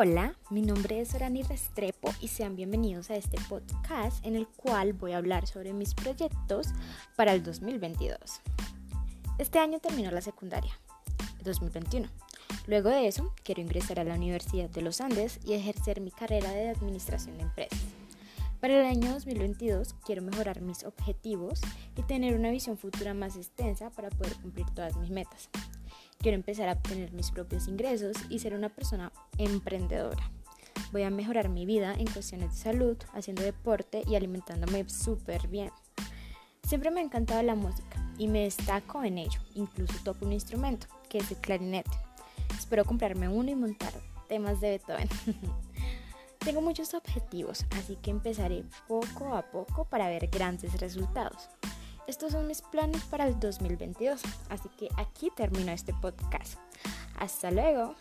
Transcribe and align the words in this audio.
Hola, 0.00 0.36
mi 0.50 0.62
nombre 0.62 1.00
es 1.00 1.12
Orani 1.16 1.42
Restrepo 1.42 2.14
y 2.20 2.28
sean 2.28 2.54
bienvenidos 2.54 3.10
a 3.10 3.16
este 3.16 3.36
podcast 3.48 4.24
en 4.24 4.36
el 4.36 4.46
cual 4.46 4.92
voy 4.92 5.10
a 5.10 5.16
hablar 5.16 5.48
sobre 5.48 5.72
mis 5.72 5.94
proyectos 5.94 6.68
para 7.16 7.32
el 7.32 7.42
2022. 7.42 8.16
Este 9.38 9.58
año 9.58 9.80
terminó 9.80 10.12
la 10.12 10.20
secundaria, 10.20 10.70
2021. 11.42 12.06
Luego 12.68 12.90
de 12.90 13.08
eso, 13.08 13.34
quiero 13.42 13.60
ingresar 13.60 13.98
a 13.98 14.04
la 14.04 14.14
Universidad 14.14 14.70
de 14.70 14.82
los 14.82 15.00
Andes 15.00 15.40
y 15.44 15.54
ejercer 15.54 16.00
mi 16.00 16.12
carrera 16.12 16.52
de 16.52 16.68
Administración 16.68 17.36
de 17.36 17.42
Empresas. 17.42 17.80
Para 18.60 18.78
el 18.78 18.86
año 18.86 19.14
2022 19.14 19.96
quiero 20.06 20.22
mejorar 20.22 20.60
mis 20.60 20.84
objetivos 20.84 21.60
y 21.96 22.02
tener 22.02 22.36
una 22.36 22.52
visión 22.52 22.78
futura 22.78 23.14
más 23.14 23.34
extensa 23.34 23.90
para 23.90 24.10
poder 24.10 24.36
cumplir 24.36 24.66
todas 24.76 24.96
mis 24.96 25.10
metas. 25.10 25.50
Quiero 26.18 26.34
empezar 26.34 26.68
a 26.68 26.72
obtener 26.72 27.12
mis 27.12 27.30
propios 27.30 27.68
ingresos 27.68 28.16
y 28.28 28.40
ser 28.40 28.54
una 28.54 28.68
persona 28.68 29.12
emprendedora. 29.38 30.32
Voy 30.90 31.04
a 31.04 31.10
mejorar 31.10 31.48
mi 31.48 31.64
vida 31.64 31.94
en 31.94 32.06
cuestiones 32.06 32.50
de 32.50 32.58
salud, 32.58 32.96
haciendo 33.14 33.42
deporte 33.42 34.02
y 34.04 34.16
alimentándome 34.16 34.88
súper 34.88 35.46
bien. 35.46 35.70
Siempre 36.66 36.90
me 36.90 37.00
ha 37.00 37.04
encantado 37.04 37.40
la 37.42 37.54
música 37.54 38.04
y 38.18 38.26
me 38.26 38.42
destaco 38.42 39.04
en 39.04 39.18
ello. 39.18 39.40
Incluso 39.54 39.94
toco 40.02 40.26
un 40.26 40.32
instrumento, 40.32 40.88
que 41.08 41.18
es 41.18 41.30
el 41.30 41.36
clarinete. 41.36 41.90
Espero 42.58 42.84
comprarme 42.84 43.28
uno 43.28 43.50
y 43.50 43.54
montar 43.54 43.92
temas 44.28 44.60
de 44.60 44.70
Beethoven. 44.70 45.08
Tengo 46.40 46.60
muchos 46.60 46.94
objetivos, 46.94 47.64
así 47.70 47.96
que 47.96 48.10
empezaré 48.10 48.64
poco 48.88 49.34
a 49.36 49.42
poco 49.42 49.84
para 49.84 50.08
ver 50.08 50.26
grandes 50.26 50.80
resultados. 50.80 51.48
Estos 52.08 52.32
son 52.32 52.46
mis 52.46 52.62
planes 52.62 53.02
para 53.04 53.26
el 53.26 53.38
2022, 53.38 54.22
así 54.48 54.70
que 54.78 54.88
aquí 54.96 55.30
termino 55.36 55.72
este 55.72 55.92
podcast. 55.92 56.58
Hasta 57.18 57.50
luego. 57.50 57.96